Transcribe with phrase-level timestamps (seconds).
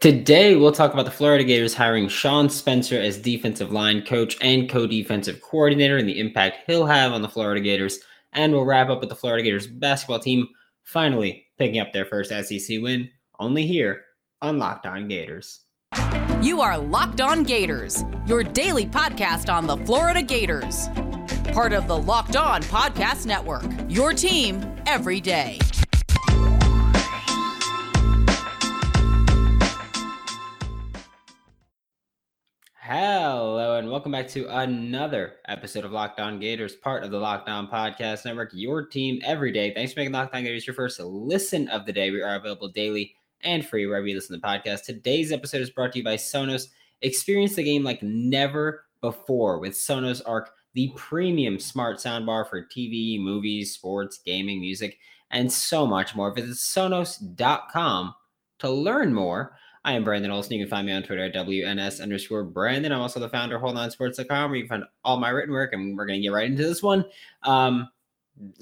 [0.00, 4.68] Today, we'll talk about the Florida Gators hiring Sean Spencer as defensive line coach and
[4.68, 8.00] co defensive coordinator and the impact he'll have on the Florida Gators.
[8.34, 10.48] And we'll wrap up with the Florida Gators basketball team
[10.82, 13.08] finally picking up their first SEC win,
[13.40, 14.02] only here
[14.42, 15.60] on Locked On Gators.
[16.42, 20.88] You are Locked On Gators, your daily podcast on the Florida Gators.
[21.54, 25.58] Part of the Locked On Podcast Network, your team every day.
[32.88, 37.48] Hello, and welcome back to another episode of Locked On Gators, part of the Locked
[37.48, 39.74] On Podcast Network, your team every day.
[39.74, 42.12] Thanks for making Locked On Gators your first listen of the day.
[42.12, 44.84] We are available daily and free wherever you listen to the podcast.
[44.84, 46.68] Today's episode is brought to you by Sonos.
[47.02, 53.20] Experience the game like never before with Sonos Arc, the premium smart soundbar for TV,
[53.20, 54.96] movies, sports, gaming, music,
[55.32, 56.32] and so much more.
[56.32, 58.14] Visit Sonos.com
[58.60, 60.54] to learn more I am Brandon Olson.
[60.54, 62.90] You can find me on Twitter at WNS underscore Brandon.
[62.90, 65.96] I'm also the founder of HoldOnSports.com where you can find all my written work, and
[65.96, 67.04] we're going to get right into this one.
[67.44, 67.88] Um,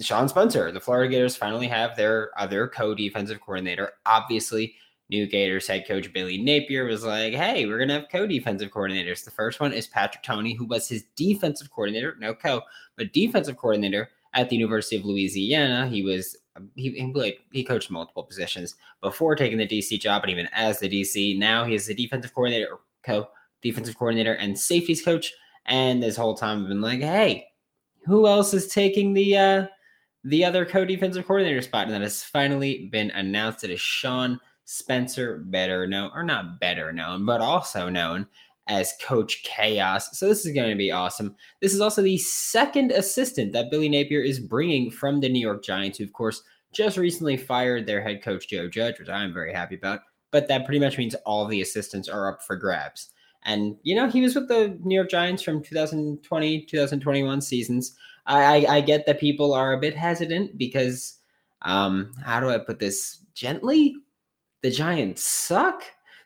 [0.03, 3.93] Sean Spencer, the Florida Gators finally have their other co-defensive coordinator.
[4.05, 4.75] Obviously,
[5.09, 9.31] new Gators head coach Billy Napier was like, "Hey, we're gonna have co-defensive coordinators." The
[9.31, 12.61] first one is Patrick Toney, who was his defensive coordinator, no co,
[12.97, 15.89] but defensive coordinator at the University of Louisiana.
[15.89, 16.37] He was
[16.75, 20.79] he he, played, he coached multiple positions before taking the DC job, and even as
[20.79, 21.39] the DC.
[21.39, 23.29] Now he is the defensive coordinator, co
[23.63, 25.33] defensive coordinator, and safeties coach.
[25.67, 27.47] And this whole time, I've been like, hey,
[28.05, 29.67] who else is taking the uh,
[30.25, 31.87] the other co defensive coordinator spot?
[31.87, 33.65] And that has finally been announced.
[33.65, 38.27] It is Sean Spencer, better known or not better known, but also known
[38.67, 40.19] as Coach Chaos.
[40.19, 41.35] So this is going to be awesome.
[41.61, 45.63] This is also the second assistant that Billy Napier is bringing from the New York
[45.63, 49.53] Giants, who of course just recently fired their head coach Joe Judge, which I'm very
[49.53, 50.01] happy about.
[50.31, 53.11] But that pretty much means all the assistants are up for grabs.
[53.45, 57.97] And you know, he was with the New York Giants from 2020, 2021 seasons.
[58.27, 61.19] I, I, I get that people are a bit hesitant because
[61.63, 63.95] um, how do I put this gently?
[64.63, 65.83] The Giants suck.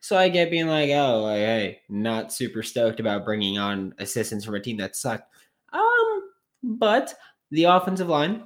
[0.09, 4.43] So I get being like, oh, like, hey, not super stoked about bringing on assistants
[4.43, 5.31] from a team that sucked.
[5.71, 6.31] Um,
[6.63, 7.13] but
[7.51, 8.45] the offensive line,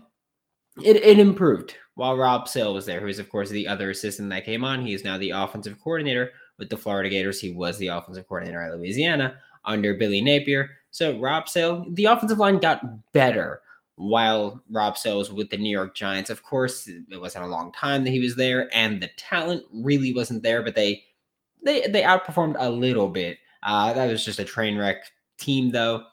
[0.83, 4.29] it, it improved while Rob Sale was there, who is, of course, the other assistant
[4.31, 4.85] that came on.
[4.85, 7.41] He is now the offensive coordinator with the Florida Gators.
[7.41, 10.69] He was the offensive coordinator at Louisiana under Billy Napier.
[10.91, 13.61] So Rob Sale, the offensive line got better
[13.95, 16.29] while Rob Sale was with the New York Giants.
[16.29, 20.13] Of course, it wasn't a long time that he was there, and the talent really
[20.13, 21.05] wasn't there, but they
[21.65, 23.39] they they outperformed a little bit.
[23.63, 25.05] Uh, that was just a train wreck
[25.39, 26.05] team, though.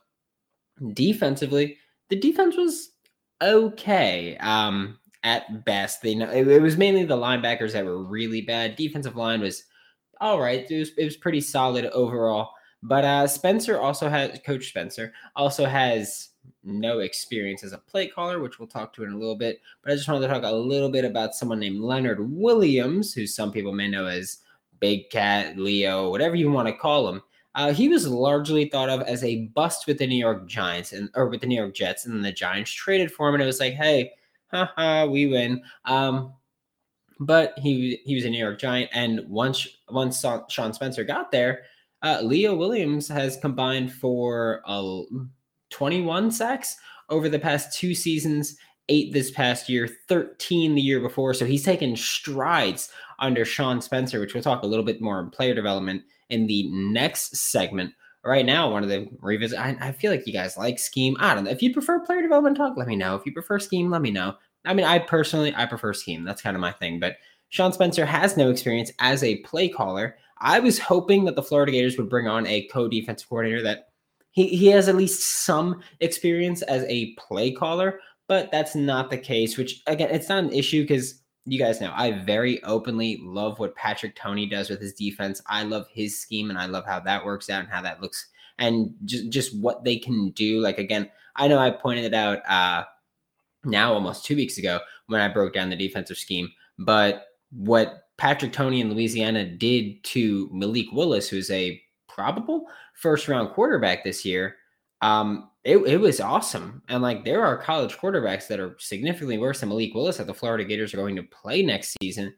[0.93, 1.77] Defensively,
[2.09, 2.91] the defense was
[3.41, 6.01] okay um, at best.
[6.01, 8.75] They it, it, was mainly the linebackers that were really bad.
[8.75, 9.63] Defensive line was
[10.21, 10.69] all right.
[10.69, 12.51] It was it was pretty solid overall.
[12.81, 16.29] But uh, Spencer also has Coach Spencer also has
[16.63, 19.59] no experience as a play caller, which we'll talk to in a little bit.
[19.81, 23.27] But I just wanted to talk a little bit about someone named Leonard Williams, who
[23.27, 24.39] some people may know as
[24.79, 27.21] Big Cat, Leo, whatever you want to call him.
[27.55, 31.09] Uh, he was largely thought of as a bust with the New York Giants and
[31.15, 33.47] or with the New York Jets, and then the Giants traded for him, and it
[33.47, 34.11] was like, hey,
[34.51, 35.61] haha, we win.
[35.85, 36.33] Um,
[37.19, 41.63] but he he was a New York Giant, and once once Sean Spencer got there,
[42.01, 45.01] uh, Leo Williams has combined for uh,
[45.69, 46.77] 21 sacks
[47.09, 48.55] over the past two seasons,
[48.87, 51.33] eight this past year, 13 the year before.
[51.33, 52.89] So he's taken strides
[53.19, 56.69] under Sean Spencer, which we'll talk a little bit more on player development in the
[56.71, 57.93] next segment.
[58.23, 59.57] Right now, one of the revisit.
[59.57, 61.15] I, I feel like you guys like scheme.
[61.19, 61.51] I don't know.
[61.51, 63.15] If you prefer player development talk, let me know.
[63.15, 64.35] If you prefer scheme, let me know.
[64.65, 66.25] I mean, I personally I prefer scheme.
[66.25, 66.99] That's kind of my thing.
[66.99, 67.15] But
[67.47, 70.17] Sean Spencer has no experience as a play caller.
[70.39, 73.89] I was hoping that the Florida Gators would bring on a co-defensive coordinator that
[74.31, 79.17] he, he has at least some experience as a play caller, but that's not the
[79.17, 83.59] case, which again, it's not an issue because you guys know I very openly love
[83.59, 85.41] what Patrick Toney does with his defense.
[85.47, 88.27] I love his scheme and I love how that works out and how that looks
[88.57, 90.59] and just just what they can do.
[90.59, 92.83] Like again, I know I pointed it out uh
[93.65, 98.53] now almost two weeks ago when I broke down the defensive scheme, but what Patrick
[98.53, 104.57] Toney in Louisiana did to Malik Willis, who's a probable first round quarterback this year,
[105.01, 106.81] um, it, it was awesome.
[106.87, 110.33] And like there are college quarterbacks that are significantly worse than Malik Willis that the
[110.33, 112.33] Florida Gators are going to play next season.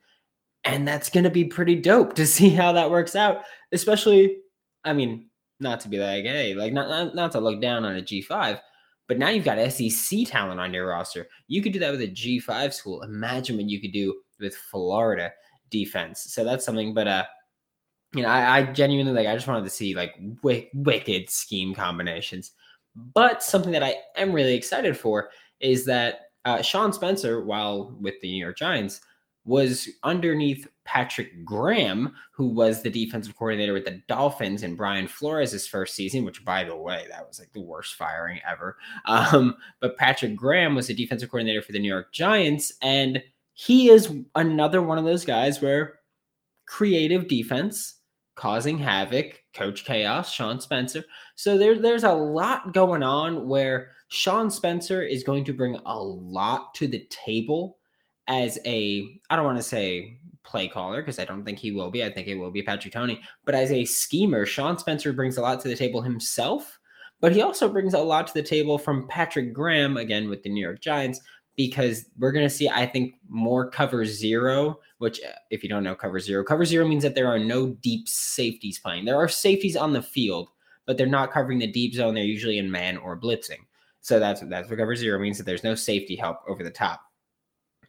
[0.64, 3.44] And that's going to be pretty dope to see how that works out.
[3.72, 4.38] Especially,
[4.84, 5.30] I mean,
[5.60, 8.60] not to be like, hey, like not, not, not to look down on a G5,
[9.08, 11.28] but now you've got SEC talent on your roster.
[11.48, 13.04] You could do that with a G5 school.
[13.04, 15.32] Imagine what you could do with Florida
[15.70, 16.26] defense.
[16.34, 16.94] So that's something.
[16.94, 17.26] But uh
[18.14, 19.28] you know, I, I genuinely like.
[19.28, 22.52] I just wanted to see like w- wicked scheme combinations.
[22.96, 25.30] But something that I am really excited for
[25.60, 29.02] is that uh, Sean Spencer, while with the New York Giants,
[29.44, 35.68] was underneath Patrick Graham, who was the defensive coordinator with the Dolphins in Brian Flores'
[35.68, 38.78] first season, which, by the way, that was like the worst firing ever.
[39.06, 43.22] Um, but Patrick Graham was the defensive coordinator for the New York Giants, and
[43.54, 46.00] he is another one of those guys where
[46.68, 48.01] creative defense
[48.42, 51.04] causing havoc, coach chaos, Sean Spencer.
[51.36, 56.00] So there, there's a lot going on where Sean Spencer is going to bring a
[56.00, 57.78] lot to the table
[58.28, 61.92] as a, I don't want to say play caller because I don't think he will
[61.92, 62.04] be.
[62.04, 63.22] I think it will be Patrick Toney.
[63.46, 66.80] But as a schemer, Sean Spencer brings a lot to the table himself.
[67.20, 70.50] But he also brings a lot to the table from Patrick Graham, again with the
[70.50, 71.22] New York Giants,
[71.68, 75.84] because we're going to see, I think, more cover zero, which, uh, if you don't
[75.84, 79.06] know cover zero, cover zero means that there are no deep safeties playing.
[79.06, 80.50] There are safeties on the field,
[80.88, 82.16] but they're not covering the deep zone.
[82.16, 83.60] They're usually in man or blitzing.
[84.02, 87.02] So that's that's what cover zero means that there's no safety help over the top.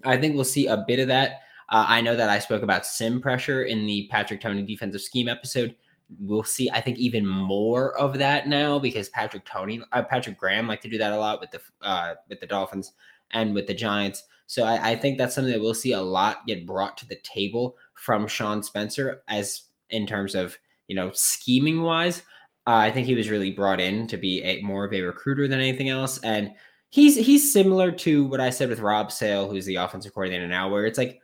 [0.05, 1.41] I think we'll see a bit of that.
[1.71, 5.29] Uh, I know that I spoke about sim pressure in the Patrick Toney defensive scheme
[5.29, 5.75] episode.
[6.21, 10.69] We'll see, I think, even more of that now because Patrick Toney, uh, Patrick Graham,
[10.69, 12.93] like to do that a lot with the uh, with the Dolphins
[13.33, 14.23] and with the Giants.
[14.47, 17.19] So I, I think that's something that we'll see a lot get brought to the
[17.23, 20.59] table from Sean Spencer as in terms of
[20.89, 22.23] you know scheming wise.
[22.67, 25.49] Uh, I think he was really brought in to be a more of a recruiter
[25.49, 26.53] than anything else, and
[26.91, 30.69] he's he's similar to what I said with Rob Sale, who's the offensive coordinator now,
[30.69, 31.21] where it's like,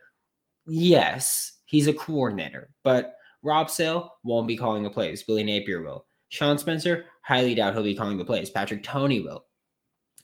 [0.65, 5.23] yes, he's a coordinator, but Rob Sale won't be calling the plays.
[5.23, 6.05] Billy Napier will.
[6.29, 8.49] Sean Spencer, highly doubt he'll be calling the plays.
[8.49, 9.45] Patrick Toney will.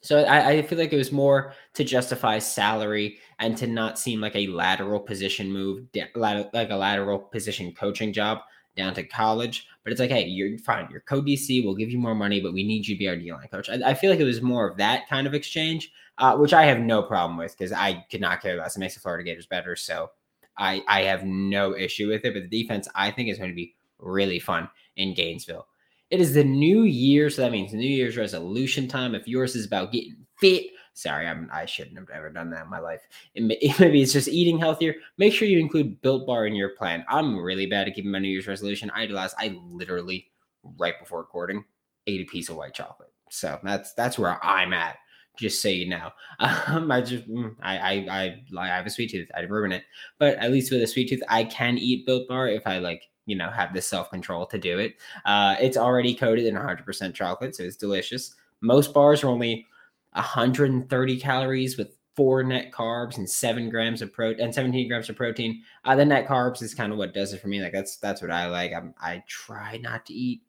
[0.06, 4.22] So I, I, feel like it was more to justify salary and to not seem
[4.22, 8.40] like a lateral position move, like a lateral position coaching job
[8.76, 9.68] down to college.
[9.84, 10.88] But it's like, hey, you're fine.
[10.92, 11.64] You're co DC.
[11.64, 13.68] We'll give you more money, but we need you to be our D line coach.
[13.70, 16.66] I, I, feel like it was more of that kind of exchange, uh, which I
[16.66, 18.76] have no problem with because I could not care less.
[18.76, 19.76] It makes the Florida Gators better.
[19.76, 20.12] So
[20.58, 22.34] I, I have no issue with it.
[22.34, 25.68] But the defense, I think, is going to be really fun in Gainesville.
[26.16, 27.30] It is the new year.
[27.30, 29.16] So that means New Year's resolution time.
[29.16, 32.70] If yours is about getting fit, Sorry, I'm, I shouldn't have ever done that in
[32.70, 33.02] my life.
[33.34, 34.96] It may, maybe it's just eating healthier.
[35.18, 37.04] Make sure you include Built Bar in your plan.
[37.10, 38.90] I'm really bad at keeping my New Year's resolution.
[38.96, 40.32] I last, I literally
[40.80, 41.66] right before recording
[42.08, 43.12] ate a piece of white chocolate.
[43.30, 44.96] So that's that's where I'm at.
[45.38, 49.12] Just so you know, um, I just mm, I, I I I have a sweet
[49.12, 49.28] tooth.
[49.36, 49.84] I ruin it,
[50.18, 53.04] but at least with a sweet tooth, I can eat Built Bar if I like
[53.26, 54.96] you know have the self control to do it.
[55.26, 58.36] Uh, it's already coated in 100% chocolate, so it's delicious.
[58.62, 59.66] Most bars are only
[60.14, 65.16] 130 calories with four net carbs and seven grams of protein and 17 grams of
[65.16, 65.62] protein.
[65.84, 67.62] Uh, the net carbs is kind of what does it for me.
[67.62, 68.74] Like that's that's what I like.
[68.74, 70.42] I'm, I try not to eat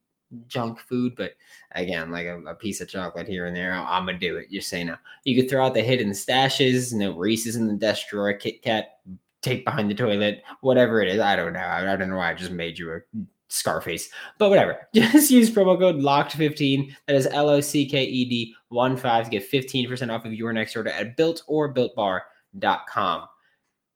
[0.46, 1.32] junk food, but
[1.72, 4.50] again, like a, a piece of chocolate here and there, I'm gonna do it.
[4.50, 4.96] Just say no.
[5.24, 9.00] You could throw out the hidden stashes, no Reese's in the desk drawer, Kit Kat,
[9.46, 11.20] take behind the toilet, whatever it is.
[11.20, 11.60] I don't know.
[11.60, 13.00] I, don't know why I just made you a
[13.48, 14.88] Scarface, but whatever.
[14.94, 16.92] Just use promo code LOCKED15.
[17.06, 20.34] That is L O C K E D 1 5 to get 15% off of
[20.34, 23.28] your next order at built or builtbar.com.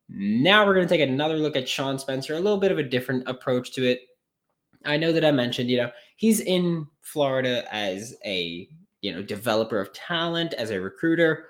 [0.09, 2.83] Now we're going to take another look at Sean Spencer, a little bit of a
[2.83, 4.01] different approach to it.
[4.85, 8.69] I know that I mentioned, you know, he's in Florida as a,
[9.03, 11.47] you know, developer of talent, as a recruiter.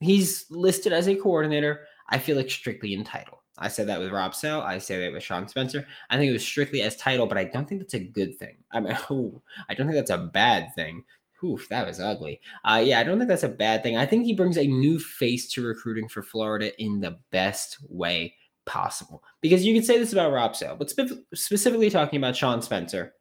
[0.00, 1.86] He's listed as a coordinator.
[2.08, 3.38] I feel like strictly entitled.
[3.58, 4.60] I said that with Rob Sale.
[4.60, 5.86] I say that with Sean Spencer.
[6.10, 8.56] I think it was strictly as title, but I don't think that's a good thing.
[8.72, 11.04] I mean, ooh, I don't think that's a bad thing.
[11.44, 12.40] Oof, that was ugly.
[12.64, 13.96] Uh, yeah, I don't think that's a bad thing.
[13.96, 18.34] I think he brings a new face to recruiting for Florida in the best way
[18.64, 19.22] possible.
[19.40, 23.14] Because you can say this about Rob Sale, but spe- specifically talking about Sean Spencer,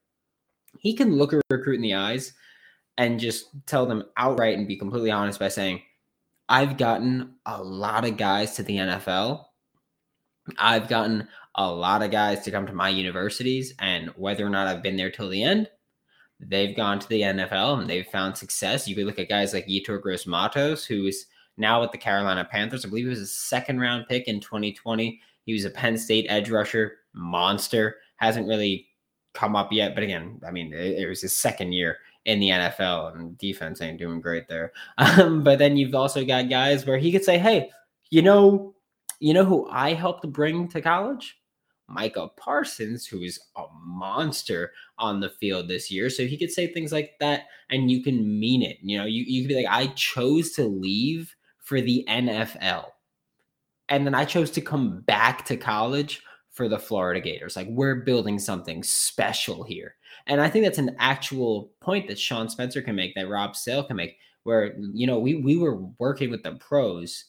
[0.80, 2.34] he can look a recruit in the eyes
[2.98, 5.82] and just tell them outright and be completely honest by saying,
[6.48, 9.46] I've gotten a lot of guys to the NFL
[10.58, 14.68] I've gotten a lot of guys to come to my universities, and whether or not
[14.68, 15.70] I've been there till the end,
[16.40, 18.88] they've gone to the NFL and they've found success.
[18.88, 22.48] You could look at guys like Yetur Gross Matos, who is now with the Carolina
[22.50, 22.86] Panthers.
[22.86, 25.22] I believe he was a second round pick in 2020.
[25.46, 27.98] He was a Penn State edge rusher, monster.
[28.18, 28.88] Hasn't really
[29.34, 32.50] come up yet, but again, I mean, it, it was his second year in the
[32.50, 34.72] NFL, and defense ain't doing great there.
[34.98, 37.70] Um, but then you've also got guys where he could say, "Hey,
[38.10, 38.75] you know,
[39.20, 41.38] you know who I helped bring to college?
[41.88, 46.10] Micah Parsons, who is a monster on the field this year.
[46.10, 48.78] So he could say things like that and you can mean it.
[48.82, 52.86] You know, you, you could be like, I chose to leave for the NFL.
[53.90, 57.56] And then I chose to come back to college for the Florida Gators.
[57.56, 59.96] Like we're building something special here.
[60.28, 63.84] And I think that's an actual point that Sean Spencer can make, that Rob Sale
[63.84, 67.26] can make, where you know we we were working with the pros,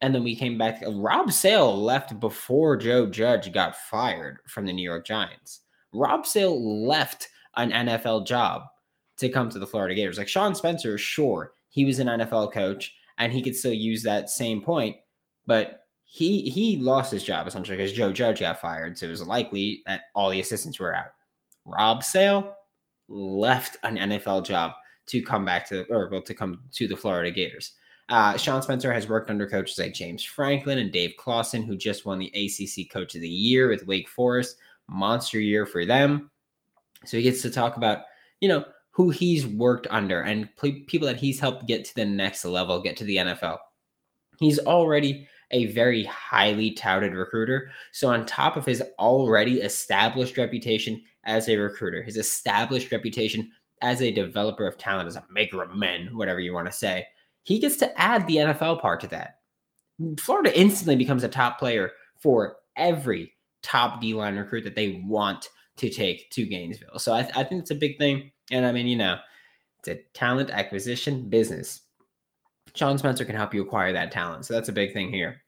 [0.00, 0.82] and then we came back.
[0.84, 5.60] Uh, Rob Sale left before Joe Judge got fired from the New York Giants.
[5.92, 8.62] Rob Sale left an NFL job
[9.18, 10.18] to come to the Florida Gators.
[10.18, 14.30] Like Sean Spencer, sure, he was an NFL coach and he could still use that
[14.30, 14.96] same point,
[15.46, 18.96] but he he lost his job essentially because Joe Judge got fired.
[18.96, 21.12] So it was likely that all the assistants were out.
[21.66, 22.54] Rob Sale
[23.08, 24.72] left an NFL job
[25.06, 27.72] to come back to or well, to come to the Florida Gators.
[28.08, 32.06] Uh, Sean Spencer has worked under coaches like James Franklin and Dave Clawson, who just
[32.06, 34.56] won the ACC Coach of the Year with Wake Forest.
[34.88, 36.30] Monster year for them.
[37.04, 38.04] So he gets to talk about,
[38.40, 42.44] you know, who he's worked under and people that he's helped get to the next
[42.44, 43.58] level, get to the NFL.
[44.40, 47.70] He's already a very highly touted recruiter.
[47.92, 53.50] So, on top of his already established reputation as a recruiter, his established reputation
[53.82, 57.06] as a developer of talent, as a maker of men, whatever you want to say,
[57.42, 59.38] he gets to add the NFL part to that.
[60.20, 65.48] Florida instantly becomes a top player for every top D line recruit that they want
[65.76, 66.98] to take to Gainesville.
[66.98, 68.30] So, I, I think it's a big thing.
[68.50, 69.18] And I mean, you know,
[69.80, 71.82] it's a talent acquisition business.
[72.74, 74.44] Sean Spencer can help you acquire that talent.
[74.44, 75.42] So that's a big thing here.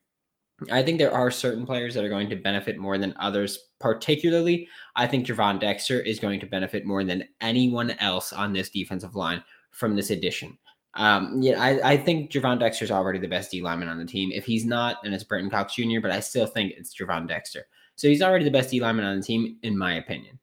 [0.70, 3.58] I think there are certain players that are going to benefit more than others.
[3.78, 8.68] Particularly, I think Gervon Dexter is going to benefit more than anyone else on this
[8.68, 10.58] defensive line from this addition.
[10.94, 14.04] Um, yeah, I, I think Gervon Dexter is already the best D lineman on the
[14.04, 14.30] team.
[14.32, 17.66] If he's not, then it's Brenton Cox Jr., but I still think it's Gervon Dexter.
[17.94, 20.38] So he's already the best D lineman on the team, in my opinion.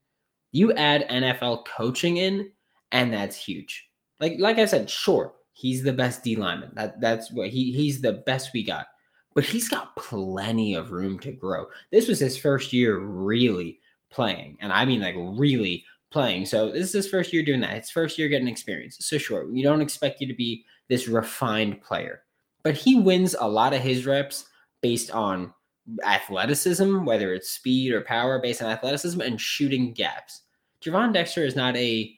[0.52, 2.52] You add NFL coaching in,
[2.92, 3.90] and that's huge.
[4.20, 6.72] Like like I said, sure, he's the best D lineman.
[6.76, 8.88] That that's what he he's the best we got.
[9.34, 11.68] But he's got plenty of room to grow.
[11.92, 16.46] This was his first year really playing, and I mean like really playing.
[16.46, 17.76] So this is his first year doing that.
[17.76, 18.98] It's first year getting experience.
[19.00, 22.22] So sure, we don't expect you to be this refined player,
[22.64, 24.46] but he wins a lot of his reps
[24.82, 25.54] based on
[26.06, 30.44] athleticism, whether it's speed or power, based on athleticism and shooting gaps.
[30.82, 32.14] Gervon Dexter is not a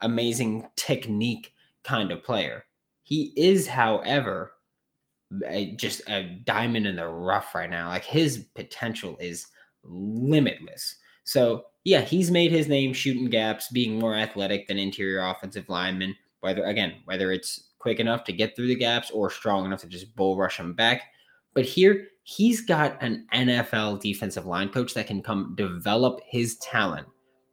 [0.00, 2.64] amazing technique kind of player.
[3.02, 4.52] He is, however,
[5.46, 7.88] a, just a diamond in the rough right now.
[7.88, 9.46] Like his potential is
[9.82, 10.96] limitless.
[11.24, 16.14] So yeah, he's made his name shooting gaps, being more athletic than interior offensive linemen.
[16.40, 19.88] Whether again, whether it's quick enough to get through the gaps or strong enough to
[19.88, 21.02] just bull rush them back.
[21.52, 27.06] But here, he's got an NFL defensive line coach that can come develop his talent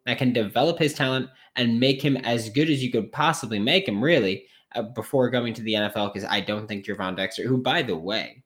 [0.05, 3.87] that can develop his talent and make him as good as you could possibly make
[3.87, 6.13] him, really, uh, before going to the NFL.
[6.13, 8.43] Because I don't think Gervon Dexter, who, by the way,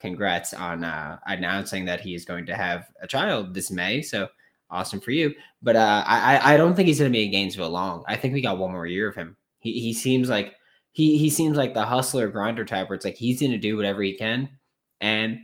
[0.00, 4.02] congrats on uh, announcing that he is going to have a child this May.
[4.02, 4.28] So
[4.74, 5.34] awesome for you.
[5.62, 8.04] But uh, I, I don't think he's going to be in Gainesville long.
[8.06, 9.36] I think we got one more year of him.
[9.60, 10.54] He, he seems like
[10.92, 13.76] he he seems like the hustler grinder type where it's like he's going to do
[13.76, 14.48] whatever he can.
[15.00, 15.38] And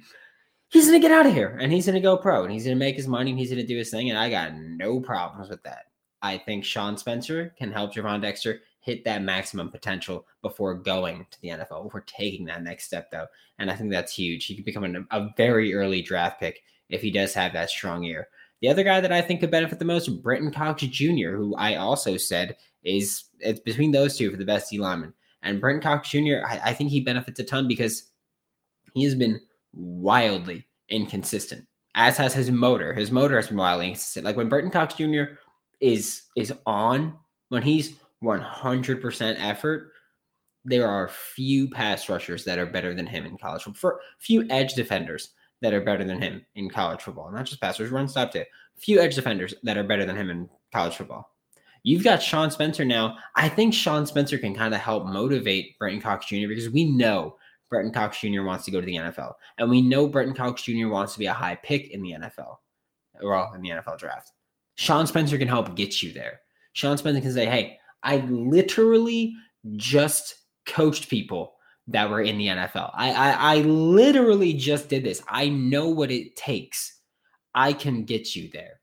[0.69, 2.65] he's going to get out of here and he's going to go pro and he's
[2.65, 4.11] going to make his money and he's going to do his thing.
[4.11, 5.87] And I got no problems with that.
[6.23, 11.41] I think Sean Spencer can help Gervon Dexter hit that maximum potential before going to
[11.41, 13.27] the NFL, before taking that next step, though.
[13.59, 14.47] And I think that's huge.
[14.47, 18.03] He could become a, a very early draft pick if he does have that strong
[18.03, 18.29] year.
[18.61, 21.77] The other guy that I think could benefit the most, Brenton Cox Jr., who I
[21.77, 25.15] also said is it's between those two for the best D lineman.
[25.43, 28.11] And Brenton Cox Jr., I, I think he benefits a ton because
[28.95, 29.41] he has been
[29.73, 32.93] wildly inconsistent, as has his motor.
[32.93, 34.27] His motor has been wildly inconsistent.
[34.27, 35.25] Like when Brenton Cox Jr.
[35.81, 37.17] is is on,
[37.49, 39.93] when he's 100% effort,
[40.65, 43.63] there are few pass rushers that are better than him in college.
[43.75, 45.31] For few edge defenders
[45.63, 47.31] that are better than him in college football.
[47.31, 48.41] Not just passers, run stop too.
[48.41, 51.31] A few edge defenders that are better than him in college football.
[51.83, 53.17] You've got Sean Spencer now.
[53.37, 56.49] I think Sean Spencer can kind of help motivate Brenton Cox Jr.
[56.49, 57.37] because we know
[57.71, 58.43] Brenton Cox Jr.
[58.43, 59.33] wants to go to the NFL.
[59.59, 60.89] And we know Brenton Cox Jr.
[60.89, 62.57] wants to be a high pick in the NFL,
[63.23, 64.33] well, in the NFL draft.
[64.75, 66.41] Sean Spencer can help get you there.
[66.73, 69.35] Sean Spencer can say, hey, I literally
[69.77, 70.35] just
[70.67, 71.55] coached people
[71.89, 72.91] that were in the NFL.
[72.95, 75.23] I, I, I literally just did this.
[75.29, 77.01] I know what it takes.
[77.55, 78.81] I can get you there.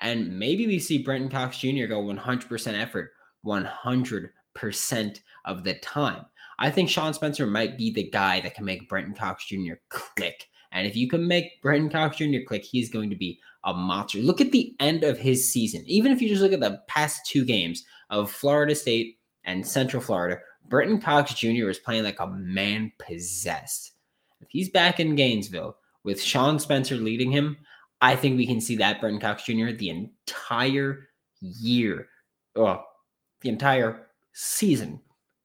[0.00, 1.86] And maybe we see Brenton Cox Jr.
[1.86, 3.10] go 100% effort
[3.44, 6.24] 100% of the time.
[6.58, 9.74] I think Sean Spencer might be the guy that can make Brenton Cox Jr.
[9.88, 10.48] click.
[10.72, 12.44] And if you can make Brenton Cox Jr.
[12.46, 14.18] click, he's going to be a monster.
[14.18, 15.82] Look at the end of his season.
[15.86, 20.02] Even if you just look at the past two games of Florida State and Central
[20.02, 21.68] Florida, Brenton Cox Jr.
[21.68, 23.92] is playing like a man possessed.
[24.40, 27.56] If he's back in Gainesville with Sean Spencer leading him,
[28.00, 29.70] I think we can see that Brenton Cox Jr.
[29.70, 31.08] the entire
[31.40, 32.08] year,
[32.54, 32.86] well,
[33.40, 35.00] the entire season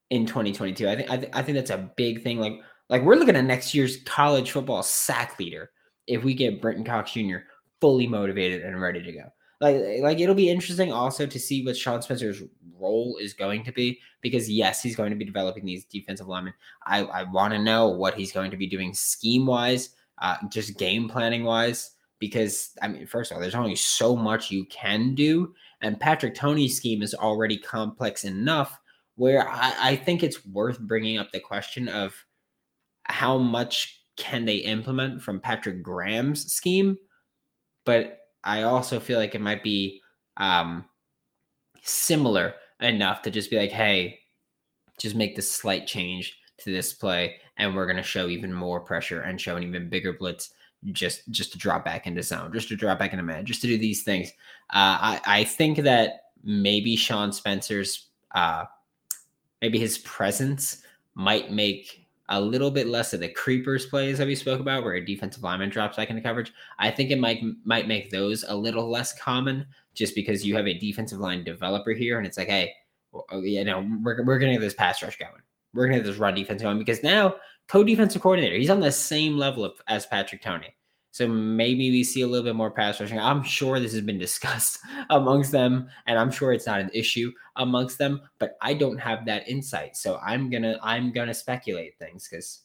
[0.09, 0.87] in 2022.
[0.87, 2.39] I think I, th- I think that's a big thing.
[2.39, 5.71] Like like we're looking at next year's college football sack leader
[6.05, 7.37] if we get Brenton Cox Jr.
[7.81, 9.23] fully motivated and ready to go.
[9.63, 12.43] Like like it'll be interesting also to see what Sean Spencer's
[12.77, 16.53] role is going to be because yes, he's going to be developing these defensive linemen.
[16.85, 19.91] I I want to know what he's going to be doing scheme wise,
[20.21, 24.51] uh, just game planning wise because I mean, first of all, there's only so much
[24.51, 28.77] you can do, and Patrick Toney's scheme is already complex enough
[29.15, 32.13] where I, I think it's worth bringing up the question of
[33.05, 36.97] how much can they implement from Patrick Graham's scheme,
[37.85, 40.01] but I also feel like it might be
[40.37, 40.85] um,
[41.81, 44.19] similar enough to just be like, hey,
[44.97, 48.79] just make this slight change to this play, and we're going to show even more
[48.79, 50.51] pressure and show an even bigger blitz
[50.91, 53.67] just just to drop back into zone, just to drop back into man, just to
[53.67, 54.29] do these things.
[54.69, 58.65] Uh, I I think that maybe Sean Spencer's uh,
[59.61, 60.83] maybe his presence
[61.15, 62.02] might make
[62.33, 65.43] a little bit less of the creepers plays that we spoke about, where a defensive
[65.43, 66.51] lineman drops back into coverage.
[66.79, 70.67] I think it might might make those a little less common, just because you have
[70.67, 72.73] a defensive line developer here, and it's like, hey,
[73.13, 75.31] oh, you know, we're we're gonna get this pass rush going,
[75.73, 77.35] we're gonna get this run defense going, because now
[77.67, 78.55] co-defensive coordinator.
[78.55, 80.75] He's on the same level of, as Patrick Toney.
[81.13, 83.19] So maybe we see a little bit more pass rushing.
[83.19, 84.79] I'm sure this has been discussed
[85.11, 89.23] amongst them, and I'm sure it's not an issue amongst them, but I don't have
[89.27, 89.95] that insight.
[89.95, 92.61] So I'm gonna I'm gonna speculate things because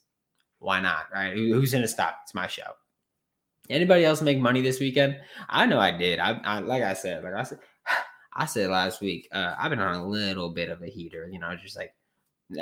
[0.60, 1.08] why not?
[1.12, 1.36] Right?
[1.36, 2.20] Who's gonna stop?
[2.22, 2.72] It's my show.
[3.68, 5.18] Anybody else make money this weekend?
[5.50, 6.18] I know I did.
[6.18, 7.58] I, I like I said, like I said,
[8.34, 9.28] I said last week.
[9.30, 11.28] Uh, I've been on a little bit of a heater.
[11.30, 11.92] You know, just like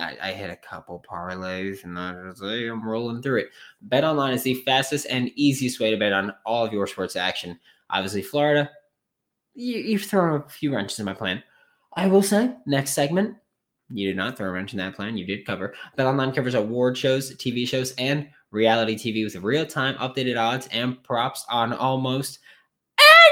[0.01, 3.51] I, I hit a couple parlays and I'm rolling through it.
[3.83, 7.15] Bet online is the fastest and easiest way to bet on all of your sports
[7.15, 7.59] action.
[7.91, 8.71] Obviously, Florida,
[9.55, 11.43] you, you've thrown a few wrenches in my plan.
[11.95, 13.37] I will say, next segment,
[13.89, 15.17] you did not throw a wrench in that plan.
[15.17, 15.75] You did cover.
[15.95, 20.69] Bet online covers award shows, TV shows, and reality TV with real time updated odds
[20.73, 22.41] and props on almost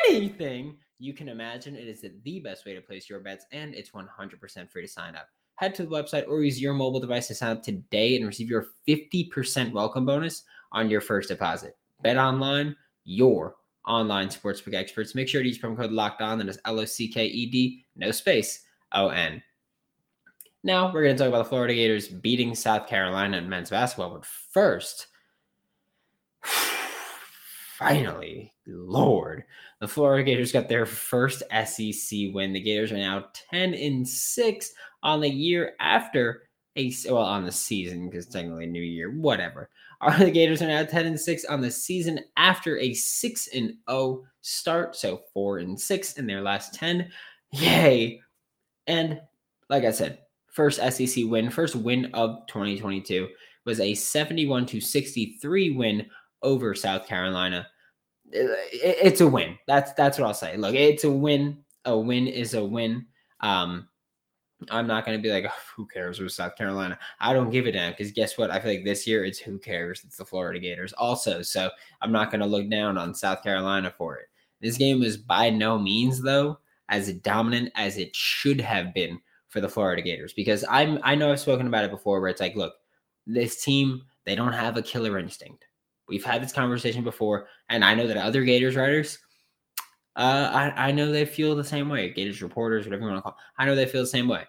[0.07, 1.75] anything you can imagine.
[1.75, 5.17] It is the best way to place your bets, and it's 100% free to sign
[5.17, 8.27] up head to the website or use your mobile device to sign up today and
[8.27, 11.77] receive your 50% welcome bonus on your first deposit.
[12.03, 13.55] Bet online, your
[13.87, 15.15] online sportsbook experts.
[15.15, 16.39] Make sure to use promo code locked on.
[16.39, 19.43] That is L O C K E D, no space, O N.
[20.63, 24.15] Now we're going to talk about the Florida Gators beating South Carolina in men's basketball.
[24.15, 25.09] But first,
[27.79, 29.45] finally, Lord,
[29.85, 32.55] the Florida Gators got their first SEC win.
[32.55, 37.53] The Gators are now 10 and 6 on the year after a well on the
[37.53, 39.69] season because technically new year, whatever.
[40.19, 44.25] The Gators are now 10 and 6 on the season after a 6 and 0
[44.41, 47.11] start, so 4 and 6 in their last 10.
[47.53, 48.23] Yay.
[48.87, 49.21] And
[49.69, 53.29] like I said, first SEC win, first win of 2022
[53.67, 56.07] was a 71 to 63 win
[56.43, 57.67] over South Carolina.
[58.37, 59.59] It's a win.
[59.67, 60.57] That's that's what I'll say.
[60.57, 61.59] Look, it's a win.
[61.85, 63.07] A win is a win.
[63.41, 63.89] Um,
[64.71, 66.99] I'm not going to be like, oh, who cares with South Carolina?
[67.21, 68.51] I don't give a damn because guess what?
[68.51, 70.03] I feel like this year it's who cares?
[70.05, 71.43] It's the Florida Gators also.
[71.43, 71.71] So
[72.01, 74.27] I'm not going to look down on South Carolina for it.
[74.61, 79.61] This game was by no means, though, as dominant as it should have been for
[79.61, 82.57] the Florida Gators because I'm I know I've spoken about it before where it's like,
[82.57, 82.75] look,
[83.27, 85.67] this team, they don't have a killer instinct.
[86.09, 89.19] We've had this conversation before, and I know that other Gators writers,
[90.17, 92.13] uh, I, I know they feel the same way.
[92.13, 94.45] Gators reporters, whatever you want to call, Them, I know they feel the same way.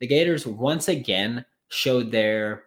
[0.00, 2.64] The Gators once again showed their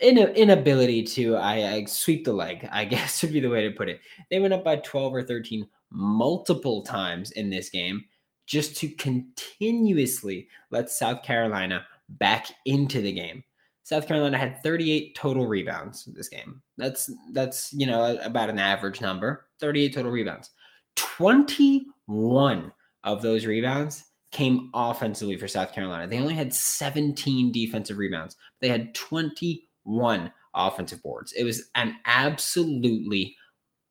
[0.00, 2.68] in, inability to I, I sweep the leg.
[2.70, 4.00] I guess would be the way to put it.
[4.30, 8.04] They went up by twelve or thirteen multiple times in this game,
[8.46, 13.42] just to continuously let South Carolina back into the game.
[13.86, 16.60] South Carolina had 38 total rebounds in this game.
[16.76, 19.46] That's that's you know about an average number.
[19.60, 20.50] 38 total rebounds.
[20.96, 22.72] 21
[23.04, 26.08] of those rebounds came offensively for South Carolina.
[26.08, 28.34] They only had 17 defensive rebounds.
[28.60, 31.32] They had 21 offensive boards.
[31.34, 33.36] It was an absolutely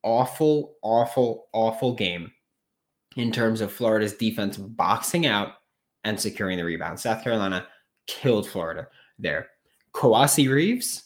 [0.03, 2.33] awful, awful, awful game
[3.15, 5.53] in terms of Florida's defense boxing out
[6.03, 6.99] and securing the rebound.
[6.99, 7.65] South Carolina
[8.07, 9.47] killed Florida there.
[9.95, 11.03] Kowacie Reeves,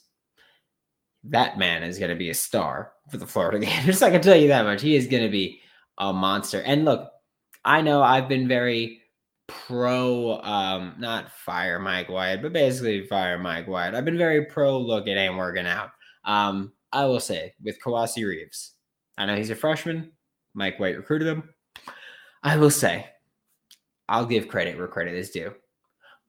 [1.25, 4.02] that man is going to be a star for the Florida Gators.
[4.02, 4.82] I can tell you that much.
[4.82, 5.62] He is going to be
[5.99, 6.62] a monster.
[6.62, 7.10] And look,
[7.63, 9.02] I know I've been very
[9.47, 13.93] pro, um, not fire Mike White, but basically fire Mike White.
[13.93, 14.80] I've been very pro.
[14.80, 15.91] Look, it ain't working out.
[16.25, 18.73] Um, I will say with Kowacie Reeves,
[19.17, 20.12] I know he's a freshman.
[20.56, 21.49] Mike White recruited him.
[22.41, 23.06] I will say,
[24.08, 25.54] I'll give credit where credit is due.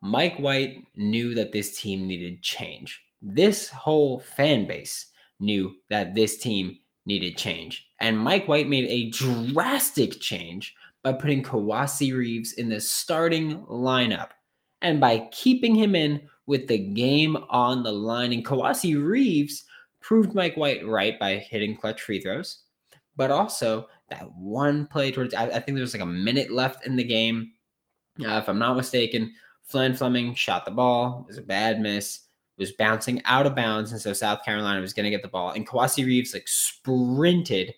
[0.02, 3.02] Mike White knew that this team needed change.
[3.22, 5.06] This whole fan base
[5.40, 7.88] knew that this team needed change.
[8.00, 14.28] And Mike White made a drastic change by putting Kowacie Reeves in the starting lineup
[14.82, 18.32] and by keeping him in with the game on the line.
[18.32, 19.64] And Kowacie Reeves
[20.00, 22.62] proved Mike White right by hitting clutch free throws,
[23.16, 26.86] but also that one play towards, I, I think there was like a minute left
[26.86, 27.52] in the game.
[28.20, 29.32] Uh, if I'm not mistaken,
[29.70, 31.20] Phlan Fleming shot the ball.
[31.20, 32.20] It was a bad miss.
[32.59, 33.92] It was bouncing out of bounds.
[33.92, 35.50] And so South Carolina was going to get the ball.
[35.50, 37.74] And Kowacie Reeves like sprinted,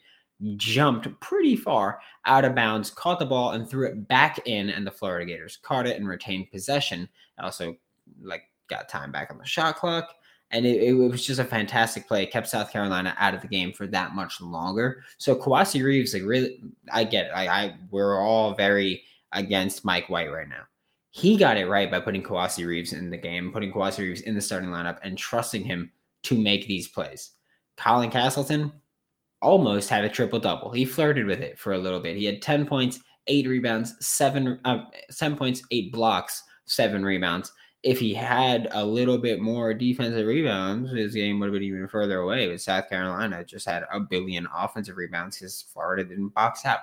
[0.57, 4.71] jumped pretty far out of bounds, caught the ball and threw it back in.
[4.71, 7.09] And the Florida Gators caught it and retained possession.
[7.39, 7.77] Also,
[8.21, 10.09] like, got time back on the shot clock.
[10.51, 12.25] And it, it, was just a fantastic play.
[12.25, 15.03] It kept South Carolina out of the game for that much longer.
[15.17, 17.31] So Kowacie Reeves, like really, I get it.
[17.31, 19.03] I, I we're all very
[19.33, 20.65] against Mike White right now.
[21.13, 24.35] He got it right by putting Kowacie Reeves in the game, putting Kowacie Reeves in
[24.35, 25.93] the starting lineup, and trusting him
[26.25, 27.33] to make these plays.
[27.77, 28.73] Colin Castleton
[29.41, 30.73] almost had a triple double.
[30.73, 32.17] He flirted with it for a little bit.
[32.17, 32.99] He had 10 points,
[33.29, 34.85] eight rebounds, seven, uh,
[35.17, 40.93] 10 points, eight blocks, seven rebounds if he had a little bit more defensive rebounds,
[40.93, 42.49] his game would have been even further away.
[42.49, 46.81] But South Carolina just had a billion offensive rebounds because Florida didn't box out.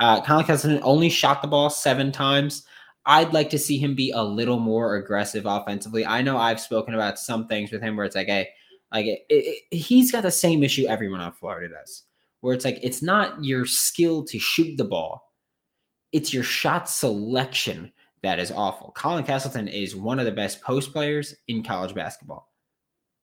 [0.00, 2.64] Uh, Colin Castleton only shot the ball seven times.
[3.10, 6.06] I'd like to see him be a little more aggressive offensively.
[6.06, 8.50] I know I've spoken about some things with him where it's like, hey,
[8.92, 12.04] like it, it, he's got the same issue everyone on Florida does,
[12.40, 15.34] where it's like it's not your skill to shoot the ball,
[16.12, 17.92] it's your shot selection
[18.22, 18.92] that is awful.
[18.96, 22.52] Colin Castleton is one of the best post players in college basketball.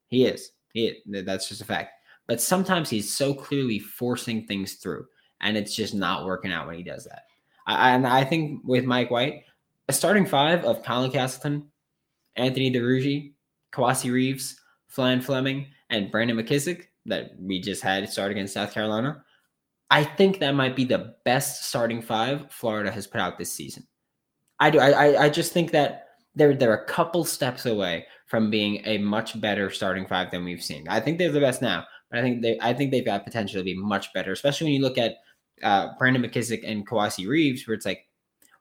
[0.08, 0.52] He is.
[0.73, 1.26] He is.
[1.26, 1.93] That's just a fact.
[2.28, 5.06] But sometimes he's so clearly forcing things through,
[5.39, 7.21] and it's just not working out when he does that.
[7.67, 9.43] I, and I think with Mike White,
[9.88, 11.69] a starting five of Colin Castleton,
[12.36, 13.34] Anthony Duruji,
[13.73, 14.60] Kowacie Reeves,
[14.95, 19.23] Phlan Fleming, and Brandon McKissic that we just had start against South Carolina.
[19.89, 23.88] I think that might be the best starting five Florida has put out this season.
[24.60, 24.80] I do.
[24.80, 29.39] I I just think that they're they're a couple steps away from being a much
[29.39, 30.86] better starting five than we've seen.
[30.89, 33.60] I think they're the best now, but I think they I think they've got potential
[33.60, 35.15] to be much better, especially when you look at
[35.63, 38.07] uh, Brandon McKissic and Kowacie Reeves, where it's like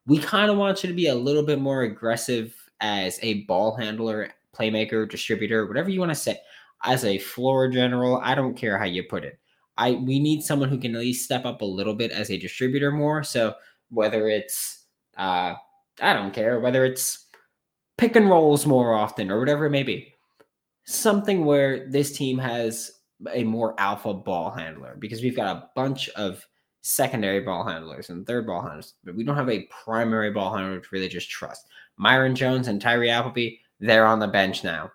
[0.06, 3.74] we kind of want you to be a little bit more aggressive as a ball
[3.74, 6.38] handler, playmaker, distributor, whatever you want to say.
[6.84, 9.38] As a floor general, I don't care how you put it.
[9.78, 12.38] I we need someone who can at least step up a little bit as a
[12.38, 13.22] distributor more.
[13.22, 13.54] So
[13.90, 14.84] whether it's
[15.16, 15.54] uh,
[16.00, 17.26] I don't care whether it's
[17.98, 20.12] pick and rolls more often or whatever it may be.
[20.84, 22.92] Something where this team has
[23.32, 26.46] a more alpha ball handler because we've got a bunch of
[26.86, 30.80] secondary ball handlers and third ball handlers, but we don't have a primary ball handler
[30.80, 31.66] to really just trust.
[32.00, 34.92] Myreon Jones and Tyree Appleby, they're on the bench now.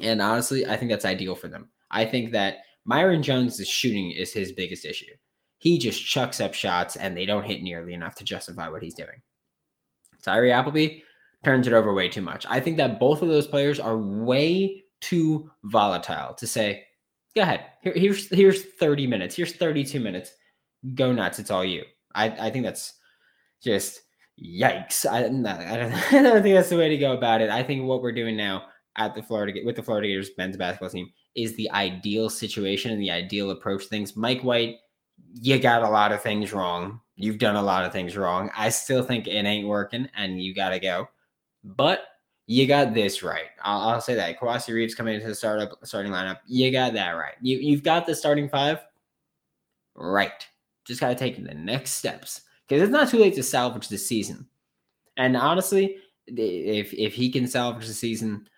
[0.00, 1.68] And honestly, I think that's ideal for them.
[1.90, 5.12] I think that Myreon Jones' shooting is his biggest issue.
[5.58, 8.94] He just chucks up shots and they don't hit nearly enough to justify what he's
[8.94, 9.20] doing.
[10.22, 11.00] Tyree Appleby
[11.44, 12.46] turns it over way too much.
[12.48, 16.84] I think that both of those players are way too volatile to say,
[17.34, 17.66] go ahead.
[17.82, 19.34] Here, here's here's 30 minutes.
[19.34, 20.32] Here's 32 minutes.
[20.94, 21.38] Go nuts.
[21.38, 21.84] It's all you.
[22.14, 22.94] I, I think that's
[23.62, 24.02] just
[24.42, 25.06] yikes.
[25.06, 27.50] I, I, don't, I don't think that's the way to go about it.
[27.50, 28.64] I think what we're doing now
[28.96, 33.00] at the Florida with the Florida Gators men's basketball team is the ideal situation and
[33.00, 34.16] the ideal approach things.
[34.16, 34.76] Mike White,
[35.34, 38.50] you got a lot of things wrong you've done a lot of things wrong.
[38.56, 41.08] I still think it ain't working and you got to go.
[41.64, 42.04] But
[42.46, 43.46] you got this right.
[43.62, 44.38] I'll, I'll say that.
[44.40, 46.38] Kowacie Reeves coming into the startup starting lineup.
[46.46, 47.34] You got that right.
[47.42, 48.78] You, you've got the starting five
[49.96, 50.46] right.
[50.88, 53.98] Just got to take the next steps because it's not too late to salvage the
[53.98, 54.46] season.
[55.18, 55.96] And honestly,
[56.26, 58.48] if if he can salvage the season,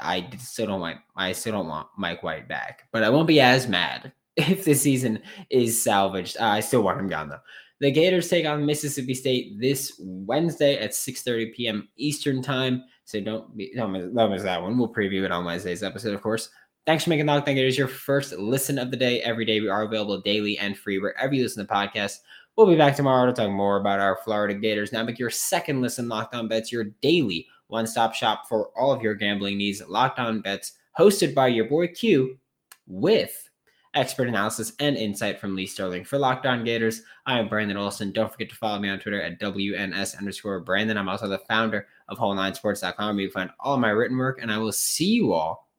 [0.00, 2.88] I still don't want I still don't want Mike White back.
[2.92, 5.20] But I won't be as mad if the season
[5.50, 6.36] is salvaged.
[6.40, 7.40] Uh, I still want him gone though.
[7.80, 11.88] The Gators take on Mississippi State this Wednesday at 6:30 p.m.
[11.96, 12.84] Eastern Time.
[13.04, 14.78] So don't be don't miss, don't miss that one.
[14.78, 16.48] We'll preview it on Wednesday's episode, of course.
[16.86, 19.20] Thanks for making Locked On Gators your first listen of the day.
[19.22, 22.18] Every day we are available daily and free wherever you listen to podcasts.
[22.56, 24.92] We'll be back tomorrow to talk more about our Florida Gators.
[24.92, 29.02] Now make your second listen Locked On Bets your daily one-stop shop for all of
[29.02, 29.82] your gambling needs.
[29.86, 32.38] Locked On Bets, hosted by your boy Q,
[32.86, 33.48] with
[33.94, 36.04] expert analysis and insight from Lee Sterling.
[36.04, 38.10] For Locked On Gators, I am Brandon Olson.
[38.10, 40.96] Don't forget to follow me on Twitter at WNS underscore Brandon.
[40.96, 44.50] I'm also the founder of Whole9Sports.com where you can find all my written work, and
[44.50, 45.69] I will see you all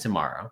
[0.00, 0.50] tomorrow.